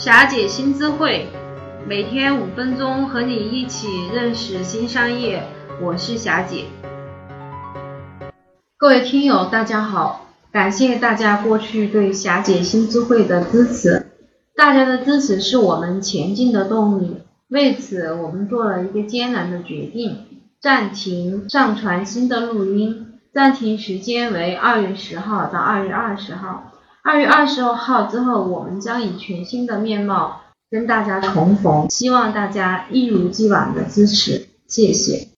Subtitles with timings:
[0.00, 1.26] 霞姐新知会，
[1.86, 5.42] 每天五分钟和你一起认识新商业。
[5.78, 6.64] 我是霞姐。
[8.78, 14.06] 各位听友，大家好，感谢大家过去对霞姐新知会的支持，
[14.56, 17.18] 大家的支持是我们前进的动力。
[17.48, 20.24] 为此，我们做了一个艰难的决定，
[20.62, 26.72] 暂停上传新的录音，暂停时间为二月十号到二月二十号。
[27.02, 35.28] 二月二十号之后，我们将以全新的面貌跟大家重逢，希望大家一如既往的支持，谢谢。